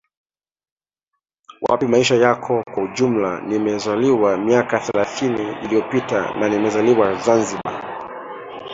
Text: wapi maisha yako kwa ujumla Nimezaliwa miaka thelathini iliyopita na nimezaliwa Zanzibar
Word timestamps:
wapi 1.61 1.85
maisha 1.87 2.15
yako 2.15 2.63
kwa 2.73 2.83
ujumla 2.83 3.41
Nimezaliwa 3.41 4.37
miaka 4.37 4.79
thelathini 4.79 5.55
iliyopita 5.63 6.33
na 6.35 6.49
nimezaliwa 6.49 7.13
Zanzibar 7.13 7.99